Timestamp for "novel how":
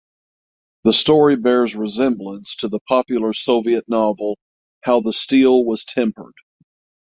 3.87-5.01